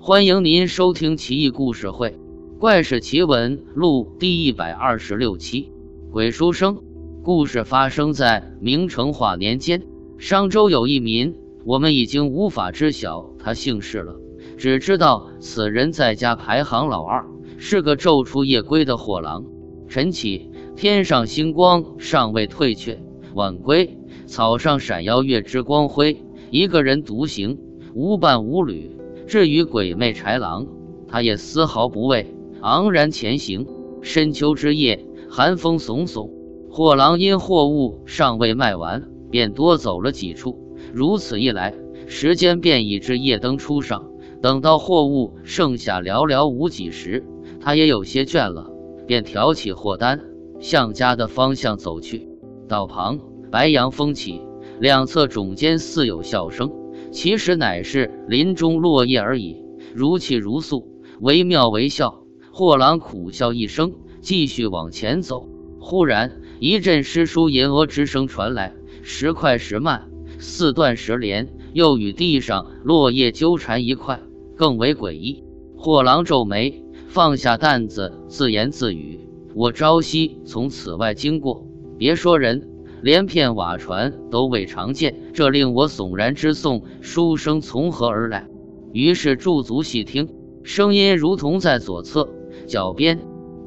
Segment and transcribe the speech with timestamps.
[0.00, 2.10] 欢迎您收听《奇异故事会·
[2.58, 5.70] 怪事奇闻录》第一百二十六期
[6.10, 6.76] 《鬼书生》。
[7.22, 9.82] 故事发生在明成化年间，
[10.18, 11.36] 商州有一民，
[11.66, 14.16] 我们已经无法知晓他姓氏了，
[14.56, 17.26] 只知道此人在家排行老二，
[17.58, 19.44] 是个昼出夜归的货郎。
[19.88, 22.96] 晨起，天上星光尚未退却；
[23.34, 26.24] 晚归，草上闪耀月之光辉。
[26.50, 27.58] 一个人独行，
[27.94, 28.90] 无伴无侣。
[29.32, 30.66] 至于鬼魅豺狼，
[31.08, 33.66] 他也丝毫不畏，昂然前行。
[34.02, 36.28] 深秋之夜，寒风耸耸，
[36.70, 40.76] 货郎因货物尚未卖完，便多走了几处。
[40.92, 41.74] 如此一来，
[42.06, 44.04] 时间便已至夜灯初上。
[44.42, 47.24] 等到货物剩下寥寥无几时，
[47.58, 48.70] 他也有些倦了，
[49.06, 50.20] 便挑起货担，
[50.60, 52.28] 向家的方向走去。
[52.68, 53.18] 道旁
[53.50, 54.42] 白杨风起，
[54.78, 56.70] 两侧冢间似有笑声。
[57.12, 59.58] 其实乃是林中落叶而已，
[59.94, 60.88] 如泣如诉，
[61.20, 62.24] 惟妙惟肖。
[62.50, 65.46] 货郎苦笑一声，继续往前走。
[65.78, 74.20] 忽然一阵诗书吟额之声传来，时快时慢，似断时连，又与地上落叶纠缠一块，
[74.56, 75.44] 更为诡异。
[75.76, 79.20] 货郎皱眉，放下担子，自言自语
[79.54, 81.66] ：“我朝夕从此外经过，
[81.98, 82.70] 别说人。”
[83.02, 88.46] 连片瓦船都未常见，这令我悚然之颂书声从何而来？
[88.92, 90.28] 于是驻足细听，
[90.62, 92.28] 声音如同在左侧
[92.68, 93.18] 脚边。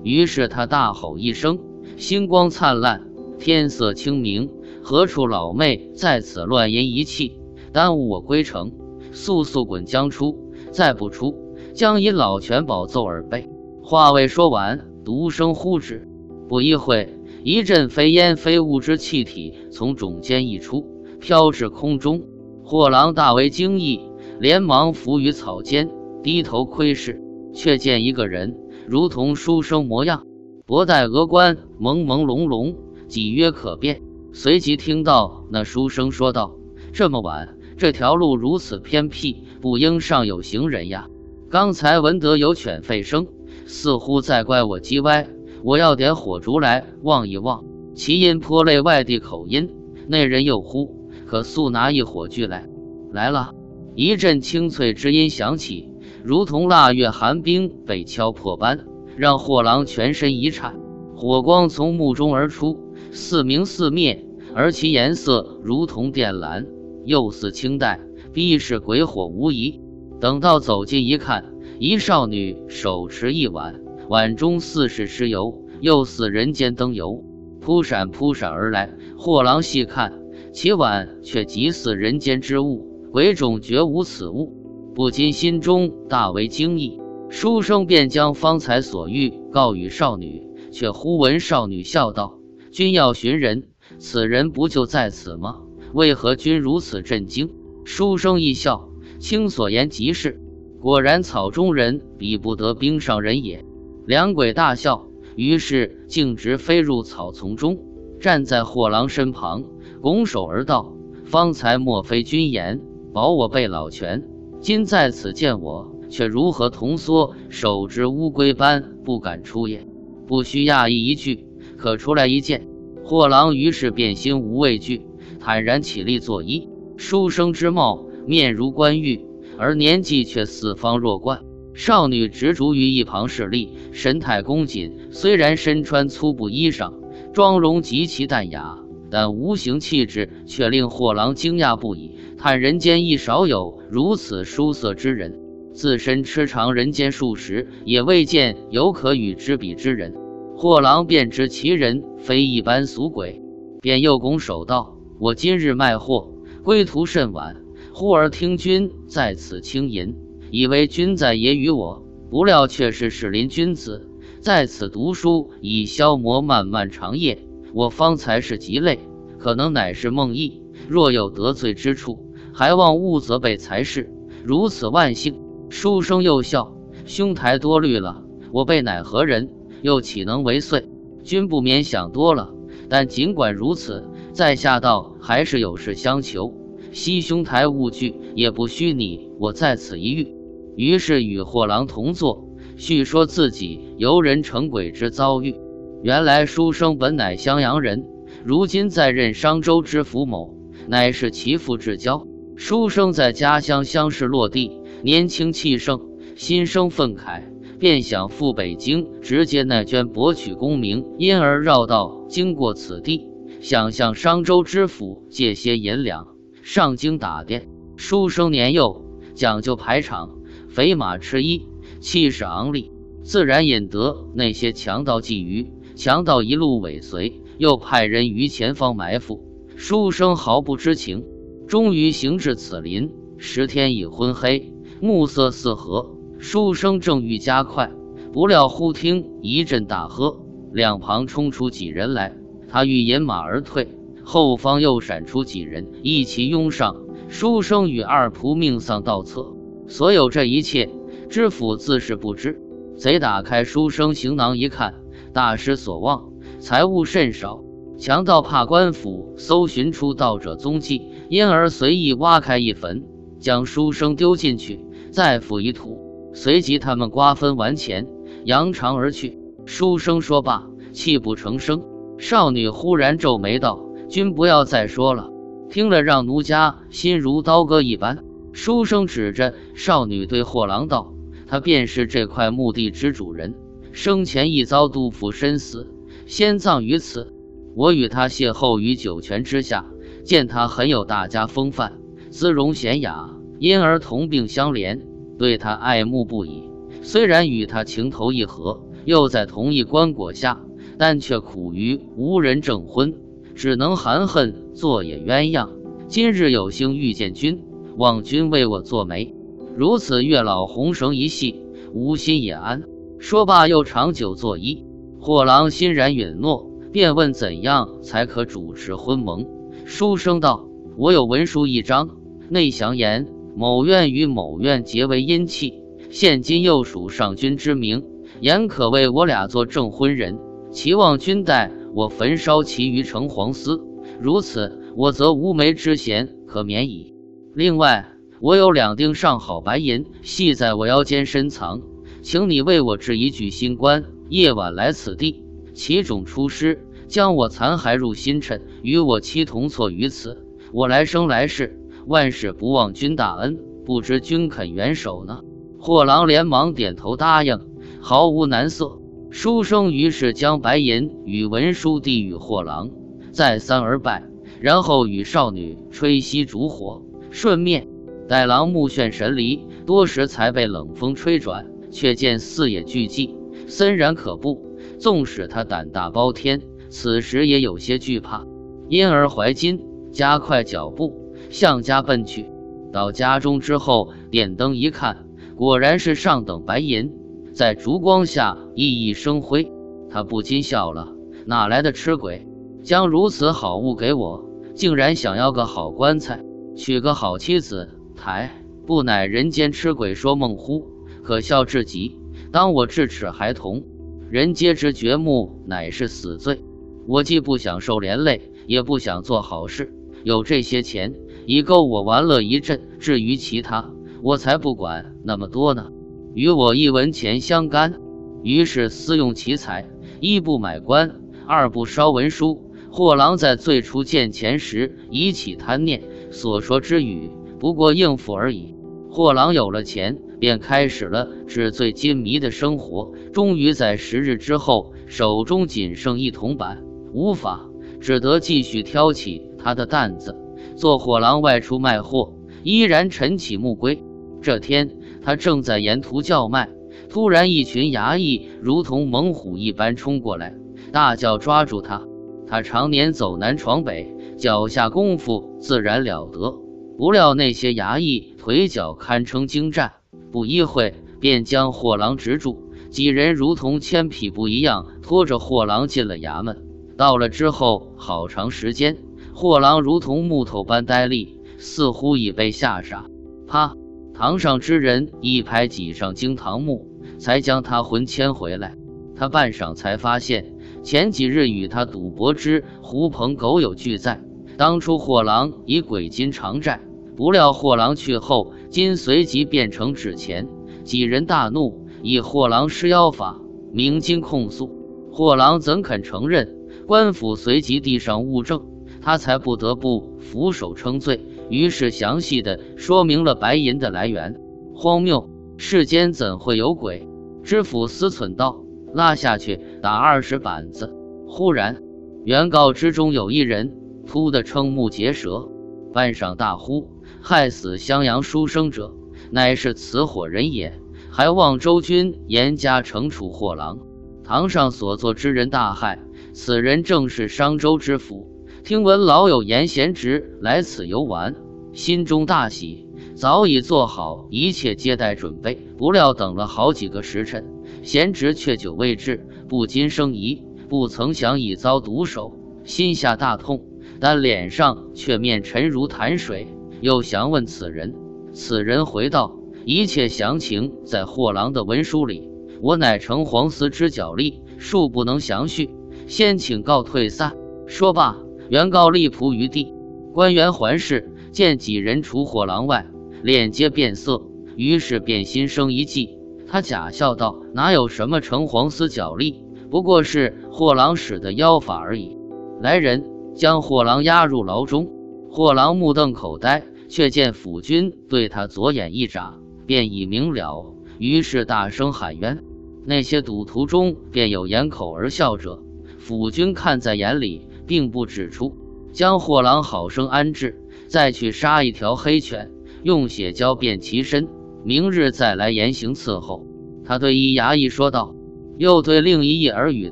[0.04, 1.60] 于是他大吼一声
[1.98, 3.02] ：“星光灿烂，
[3.38, 4.50] 天色清明，
[4.82, 7.38] 何处老妹在此乱吟一气，
[7.74, 8.72] 耽误我归程？
[9.12, 10.54] 速速滚将出！
[10.72, 11.36] 再不出，
[11.74, 13.50] 将以老拳宝揍耳背！”
[13.84, 16.08] 话未说完，独声呼之，
[16.48, 17.10] 不一会。
[17.46, 20.84] 一阵飞烟飞雾之气体从冢间溢出，
[21.22, 22.24] 飘至空中。
[22.64, 24.02] 货郎大为惊异，
[24.40, 25.92] 连忙伏于草间，
[26.24, 27.22] 低头窥视，
[27.54, 30.26] 却见一个人，如同书生模样，
[30.66, 34.02] 薄戴额冠，朦朦胧胧，几约可辨。
[34.34, 36.56] 随即听到那书生说道
[36.94, 41.10] ：“这么晚，这条路如此偏僻，不应尚有行人呀。
[41.52, 43.28] 刚才闻得有犬吠声，
[43.68, 45.28] 似乎在怪我叽歪。”
[45.66, 47.66] 我要点火烛来望一望，
[47.96, 49.72] 其音颇类外地口音。
[50.08, 52.70] 那人又呼：“可速拿一火炬来！”
[53.12, 53.56] 来了
[53.96, 55.90] 一阵清脆之音响起，
[56.24, 58.86] 如同腊月寒冰被敲破般，
[59.18, 60.80] 让货郎全身一颤。
[61.16, 62.78] 火光从目中而出，
[63.10, 64.24] 似明似灭，
[64.54, 66.68] 而其颜色如同靛蓝，
[67.06, 68.00] 又似青黛，
[68.32, 69.82] 必是鬼火无疑。
[70.20, 71.44] 等到走近一看，
[71.80, 73.82] 一少女手持一碗。
[74.08, 77.24] 碗中似是尸油，又似人间灯油，
[77.60, 78.90] 扑闪扑闪而来。
[79.18, 80.14] 货郎细看，
[80.54, 84.54] 其碗却极似人间之物，唯种绝无此物，
[84.94, 87.02] 不禁心中大为惊异。
[87.30, 92.38] 书生便将方才所遇告与少女，却忽闻少女笑道
[92.72, 93.64] ：“君要寻人，
[93.98, 95.62] 此人不就在此吗？
[95.94, 97.50] 为何君如此震惊？”
[97.84, 98.90] 书生一笑，
[99.20, 100.40] 卿所言极是，
[100.80, 103.65] 果然草中人比不得冰上人也。
[104.06, 107.80] 两鬼大笑，于是径直飞入草丛中，
[108.20, 109.64] 站在货郎身旁，
[110.00, 110.96] 拱手而道
[111.26, 112.80] ：“方才莫非君言
[113.12, 114.24] 保我被老拳？
[114.62, 119.88] 今在此见我，却如何同缩，手执乌龟般不敢出也？
[120.28, 122.68] 不须讶异一句，可出来一见。”
[123.04, 125.02] 货郎于是便心无畏惧，
[125.40, 126.70] 坦然起立作揖。
[126.96, 129.26] 书生之貌，面如冠玉，
[129.58, 131.42] 而年纪却四方弱冠。
[131.76, 134.94] 少女执着于一旁侍立，神态恭谨。
[135.12, 136.94] 虽然身穿粗布衣裳，
[137.34, 138.80] 妆容极其淡雅，
[139.12, 142.12] 但无形气质却令货郎惊讶不已。
[142.38, 145.38] 叹人间亦少有如此淑色之人，
[145.74, 150.16] 自身痴尝人间数十，也未见有可与之比之人。
[150.56, 153.42] 货郎便知其人非一般俗鬼，
[153.82, 156.32] 便又拱手道：“我今日卖货，
[156.64, 157.58] 归途甚晚，
[157.94, 160.16] 忽而听君在此轻吟。”
[160.56, 164.10] 以为君在也与我，不料却是士林君子
[164.40, 167.46] 在此读书，以消磨漫漫长夜。
[167.74, 169.00] 我方才是极累，
[169.38, 170.62] 可能乃是梦呓。
[170.88, 174.10] 若有得罪之处，还望勿责备才是。
[174.46, 175.42] 如此万幸。
[175.68, 176.74] 书生又笑，
[177.06, 178.24] 兄台多虑了。
[178.54, 179.50] 我辈乃何人，
[179.82, 180.86] 又岂能为祟？
[181.22, 182.54] 君不免想多了。
[182.88, 186.54] 但尽管如此，在下道还是有事相求，
[186.94, 190.34] 希兄台勿惧，也不虚你我在此一遇。
[190.76, 195.56] 于是与货郎同坐，叙说自己游人成鬼之遭遇。
[196.04, 198.06] 原来书生本乃襄阳人，
[198.44, 200.56] 如今在任商州知府某，
[200.88, 202.28] 乃是其父至交。
[202.56, 206.00] 书生在家乡乡试落地，年轻气盛，
[206.36, 207.42] 心生愤慨，
[207.80, 213.28] 便想赴北京直接内捐博取功名，因而绕道经过此地，
[213.60, 216.28] 想向商州知府借些银两
[216.64, 217.68] 上京打点。
[217.98, 220.38] 书生年幼，讲究排场，
[220.76, 221.70] 肥马吃衣，
[222.02, 222.92] 气势昂立，
[223.24, 225.68] 自然引得那些强盗觊觎。
[225.96, 229.42] 强盗一路尾随，又派人于前方埋伏，
[229.78, 231.24] 书生毫不知情。
[231.66, 236.18] 终于行至此林，时天已昏黑，暮色四合。
[236.40, 237.90] 书生正欲加快，
[238.34, 240.42] 不料忽听一阵大喝，
[240.74, 242.36] 两旁冲出几人来。
[242.68, 243.88] 他欲引马而退，
[244.26, 246.98] 后方又闪出几人，一齐拥上。
[247.30, 249.55] 书生与二仆命丧道侧。
[249.88, 250.90] 所有这一切，
[251.30, 252.60] 知府自是不知。
[252.98, 254.96] 贼打开书生行囊一看。
[255.34, 256.30] 大失所望，
[256.60, 257.62] 财物甚少。
[257.98, 263.04] 强盗怕官府搜寻出盗者踪迹，因而随意挖开一坟，
[263.40, 266.32] 将书生丢进去，再覆一土。
[266.34, 268.08] 随即他们瓜分完钱，
[268.46, 269.40] 扬长而去。
[269.66, 271.84] 书生说罢，泣不成声。
[272.18, 275.30] 少女忽然皱眉道：“君不要再说了，
[275.70, 278.24] 听了让奴家心如刀割一般。”
[278.56, 281.14] 书生指着少女对货郎道
[281.46, 283.54] ：“他便是这块墓地之主人。”
[283.92, 285.94] 生前亦遭杜甫身死，
[286.26, 287.34] 先葬于此。
[287.76, 289.86] 我与他邂逅于九泉之下，
[290.24, 292.00] 见他很有大家风范，
[292.30, 293.30] 姿容娴雅，
[293.60, 295.02] 因而同病相怜，
[295.38, 296.64] 对他爱慕不已。
[297.02, 300.62] 虽然与他情投意合，又在同一棺椁下，
[300.98, 303.14] 但却苦于无人证婚，
[303.54, 305.68] 只能含恨做也鸳鸯。
[306.08, 307.62] 今日有幸遇见君，
[307.98, 309.34] 望君为我做媒，
[309.76, 311.62] 如此月老红绳一系，
[311.94, 312.84] 吾心也安。
[313.20, 314.84] 说罢，又长久作揖。
[315.20, 319.48] 货郎欣然允诺，便问怎样才可主持婚盟。
[319.86, 322.10] 书生道：“我有文书一张，
[322.50, 328.04] 内详言某院与某院结为姻契，现今又属上君之名，
[328.42, 330.38] 言可为我俩做证婚人。
[330.70, 333.82] 期望君代我焚烧其余城隍司，
[334.20, 337.15] 如此我则无媒之嫌可免矣。
[337.56, 338.06] 另外，
[338.42, 341.82] 我有两锭上好白银，系在我腰间深藏。”
[342.22, 350.46] 请你为我置一具新棺，夜晚来此地，其种出师，将我残骸入新尘，与我妻同错于此。
[350.74, 355.40] 我来生来世，万事不忘君大恩，不知君肯援手呢？
[355.80, 357.58] 货郎连忙点头答应，
[358.02, 359.00] 毫无难色。
[359.30, 362.90] 书生于是将白银与文书递与货郎，
[363.32, 364.24] 再三而拜，
[364.60, 367.05] 然后与少女吹熄烛火，
[367.36, 367.90] 顺面
[368.30, 371.66] 待郎目眩神离，多时才被冷风吹转。
[371.92, 373.36] 却见四野俱寂，
[373.68, 374.78] 森然可怖。
[375.00, 378.46] 纵使他胆大包天，此时也有些惧怕，
[378.88, 382.46] 因而怀金，加快脚步向家奔去。
[382.94, 385.28] 到家中之后，点灯一看，
[385.58, 387.12] 果然是上等白银，
[387.54, 389.70] 在烛光下熠熠生辉。
[390.10, 391.14] 他不禁笑了：
[391.46, 392.48] 哪来的痴鬼，
[392.82, 394.50] 将如此好物给我？
[394.74, 396.44] 竟然想要个好棺材，
[396.76, 397.90] 娶个好妻子？
[398.16, 398.52] 抬
[398.86, 400.86] 不乃人间痴鬼说梦乎？
[401.24, 402.18] 可笑至极！
[402.52, 403.84] 当我智齿孩童，
[404.30, 406.62] 人皆知掘墓乃是死罪。
[407.08, 409.94] 我既不想受连累，也不想做好事。
[410.24, 411.14] 有这些钱，
[411.46, 412.82] 已够我玩乐一阵。
[413.00, 413.92] 至于其他，
[414.22, 415.92] 我才不管那么多呢。
[416.34, 418.02] 与我一文钱相干。
[418.44, 419.88] 于是私用奇财，
[420.20, 422.62] 一不买官，二不烧文书。
[422.92, 426.04] 货郎在最初见钱时，已起贪念，
[426.36, 428.76] 所说之语不过应付而已。
[429.10, 430.20] 货郎有了钱。
[430.40, 433.14] 便开始了纸醉金迷的生活。
[433.34, 440.36] 终于在十日之后，手中仅剩一铜板，无法，只得继续挑起他的担子，
[440.76, 444.04] 做货郎外出卖货，依然晨起暮归。
[444.42, 446.70] 这天，他正在沿途叫卖，
[447.10, 450.54] 突然一群衙役如同猛虎一般冲过来，
[450.92, 452.04] 大叫抓住他。
[452.48, 456.56] 他常年走南闯北，脚下功夫自然了得。
[456.98, 459.92] 不料那些衙役腿脚堪称精湛。
[460.32, 462.58] 不一会，便将货郎执住，
[462.90, 466.64] 几人如同牵匹布一样，拖着货郎进了衙门。
[466.98, 468.98] 到了之后，好长时间，
[469.34, 473.06] 货郎如同木头般呆立，似乎已被吓傻。
[473.48, 473.76] 啪！
[474.14, 476.88] 堂上之人一拍挤上惊堂木，
[477.18, 478.78] 才将他魂牵回来。
[479.14, 480.55] 他半晌才发现，
[480.86, 484.22] 前几日与他赌博之狐朋狗友俱在。
[484.56, 486.80] 当初货郎以鬼金偿债，
[487.16, 488.54] 不料货郎去后。
[488.70, 490.48] 金随即变成纸钱，
[490.84, 494.70] 几人大怒，以货郎施妖法，明金控诉。
[495.12, 496.56] 货郎怎肯承认？
[496.86, 498.62] 官府随即递上物证，
[499.02, 501.20] 他才不得不俯首称罪。
[501.50, 504.40] 于是详细的说明了白银的来源。
[504.76, 505.30] 荒谬！
[505.58, 507.08] 世间怎会有鬼？
[507.44, 508.62] 知府思忖道
[508.94, 510.92] ：“拉下去打二十板子。”
[511.30, 511.80] 忽然，
[512.24, 513.78] 原告之中有一人
[514.08, 515.48] 突的瞠目结舌，
[515.94, 516.90] 半晌大呼
[517.22, 518.96] ：“害死襄阳书生者，
[519.30, 520.74] 乃是此伙人也！
[521.12, 523.78] 还望周君严加惩处货郎。”
[524.26, 526.00] 堂上所坐之人大骇，
[526.34, 528.28] 此人正是商州知府。
[528.64, 531.36] 听闻老友严贤侄来此游玩，
[531.74, 535.60] 心中大喜，早已做好一切接待准备。
[535.78, 537.46] 不料等了好几个时辰，
[537.84, 542.34] 贤侄却久未至，不禁生疑，不曾想已遭毒手，
[542.64, 543.64] 心下大痛，
[544.00, 546.48] 但脸上却面沉如潭水。
[546.82, 547.96] 又详问此人，
[548.34, 552.30] 此人回道：“一切详情在货郎的文书里，
[552.62, 555.70] 我乃城隍司之角力，恕不能详叙，
[556.08, 557.36] 先请告退散。”
[557.68, 558.18] 说罢。
[558.48, 559.74] 原告立仆于地，
[560.14, 562.86] 官员环视，见几人除货郎外，
[563.24, 564.22] 脸皆变色，
[564.56, 566.15] 于是便心生一计。
[566.48, 572.18] 他假笑道：“哪有什么城隍司角力，不过是货郎使的妖法而已。”
[572.62, 573.04] 来人
[573.36, 574.92] 将货郎押入牢中。
[575.30, 579.34] 货郎目瞪口呆，却见府君对他左眼一眨，
[579.66, 582.44] 便已明了，于是大声喊冤。
[582.86, 585.62] 那些赌徒中便有掩口而笑者，
[585.98, 587.48] 府君看在眼里。
[587.68, 588.56] 并不指出，
[588.94, 592.52] 将货郎好生安置，再去杀一条黑犬，
[592.84, 594.28] 用血浇遍其身，
[594.66, 596.48] 明日再来严刑伺候。
[596.84, 598.16] 他对一衙役说道，
[598.58, 599.92] 又对另一役耳语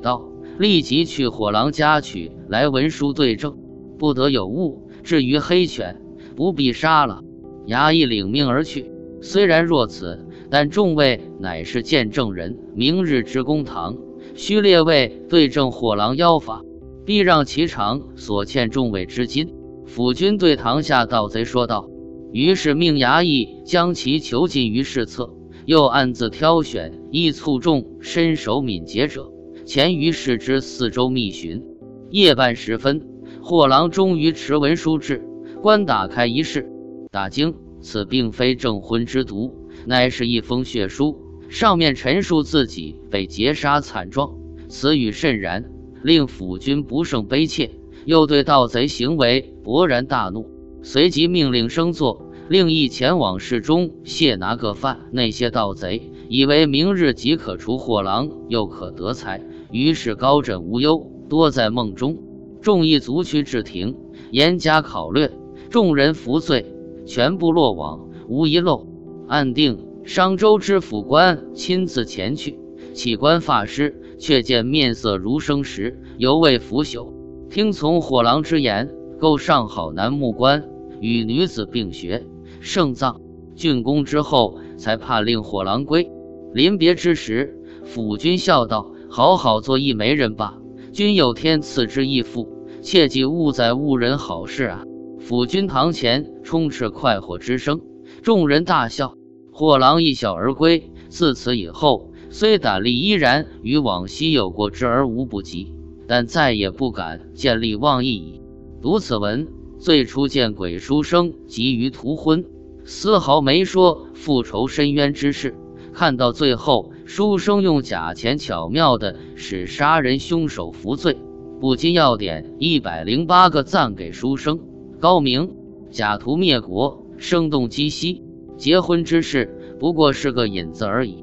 [0.00, 0.28] 道
[0.58, 3.56] ：“立即去火狼家取来文书对证，
[4.00, 4.88] 不得有误。
[5.04, 6.02] 至于黑犬，
[6.34, 7.22] 不必杀了。”
[7.68, 8.90] 衙役领命而去。
[9.22, 13.96] 虽然若此，但众位乃是见证人，明日之公堂，
[14.34, 16.62] 须列位对证火狼妖法。
[17.06, 19.54] 必让其偿所欠众位之金。
[19.86, 21.88] 府君对堂下盗贼说道。
[22.34, 25.32] 于是命衙役将其囚禁于室侧，
[25.66, 29.30] 又暗自挑选易促众身手敏捷者，
[29.64, 31.62] 前于室之四周密寻。
[32.10, 33.06] 夜半时分，
[33.40, 35.22] 货郎终于持文书至，
[35.62, 36.68] 官打开一试，
[37.12, 39.54] 大惊：此并非证婚之毒，
[39.86, 41.16] 乃是一封血书，
[41.48, 44.34] 上面陈述自己被劫杀惨状。
[44.68, 45.70] 此语甚然。
[46.02, 47.70] 令府君不胜悲切，
[48.04, 50.50] 又对盗贼行为勃然大怒，
[50.86, 55.00] 随即命令升座，令役前往市中谢拿个饭。
[55.10, 59.40] 那些盗贼以为明日即可除货郎，又可得财，
[59.72, 62.18] 于是高枕无忧，多在梦中。
[62.60, 63.96] 众役卒驱至庭，
[64.30, 65.30] 严加考虑，
[65.70, 66.66] 众人服罪，
[67.06, 68.86] 全部落网，无遗漏。
[69.26, 72.58] 按定，商州知府官亲自前去，
[72.92, 74.00] 起官发师。
[74.16, 77.12] 却见面色如生时，犹未腐朽。
[77.50, 80.64] 听从火狼之言，构上好男木棺，
[81.04, 82.24] 与女子并学，
[82.60, 83.20] 盛葬
[83.54, 86.10] 竣工之后，才判令火狼归。
[86.54, 90.58] 临别之时，府君笑道：“好好做一媒人吧，
[90.92, 92.48] 君有天赐之义父，
[92.80, 94.84] 切记勿在误人好事啊！”
[95.20, 97.82] 府君堂前充斥快活之声，
[98.22, 99.14] 众人大笑。
[99.52, 100.90] 火狼一笑而归。
[101.10, 102.10] 自此以后。
[102.30, 105.72] 虽胆力依然与往昔有过之而无不及，
[106.08, 108.40] 但再也不敢见利忘义矣。
[108.82, 109.46] 读此文，
[109.84, 112.46] 最初见鬼书生急于图婚，
[112.86, 115.54] 丝毫没说复仇申冤之事。
[115.92, 121.18] 看到最后，书生用假钱巧妙的使杀人凶手服罪，
[121.60, 124.58] 不禁要点一百零八个赞给书生，
[125.00, 125.54] 高明，
[125.90, 128.22] 假图灭国，声动击息。
[128.56, 131.22] 结婚之事不过是个引子而已。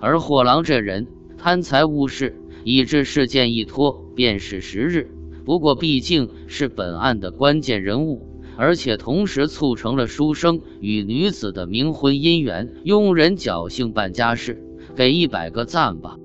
[0.00, 1.06] 而货郎这人
[1.38, 5.10] 贪财误事，以致事件一拖便是十日。
[5.44, 8.26] 不过毕竟是本案的关键人物，
[8.56, 14.62] 而且同时促成了书生与女子的冥婚姻缘，庸人侥幸办家事，
[14.94, 16.16] 给一百个赞吧。